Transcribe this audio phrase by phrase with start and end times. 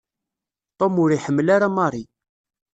[0.79, 2.03] Tom ur iḥemmel ara Mary.